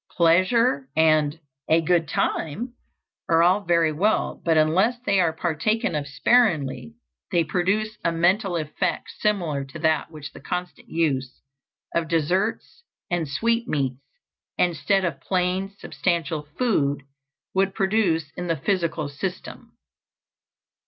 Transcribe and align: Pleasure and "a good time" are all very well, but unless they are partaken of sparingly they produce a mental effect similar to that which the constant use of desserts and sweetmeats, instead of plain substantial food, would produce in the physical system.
Pleasure 0.17 0.87
and 0.95 1.39
"a 1.69 1.79
good 1.79 2.07
time" 2.07 2.73
are 3.29 3.43
all 3.43 3.61
very 3.61 3.91
well, 3.91 4.41
but 4.43 4.57
unless 4.57 4.97
they 5.05 5.19
are 5.19 5.31
partaken 5.31 5.93
of 5.93 6.07
sparingly 6.07 6.95
they 7.31 7.43
produce 7.43 7.99
a 8.03 8.11
mental 8.11 8.55
effect 8.57 9.11
similar 9.19 9.63
to 9.65 9.77
that 9.77 10.09
which 10.09 10.31
the 10.33 10.39
constant 10.39 10.89
use 10.89 11.43
of 11.93 12.07
desserts 12.07 12.83
and 13.11 13.27
sweetmeats, 13.27 14.01
instead 14.57 15.05
of 15.05 15.21
plain 15.21 15.69
substantial 15.77 16.47
food, 16.57 17.03
would 17.53 17.75
produce 17.75 18.31
in 18.35 18.47
the 18.47 18.57
physical 18.57 19.07
system. 19.07 19.77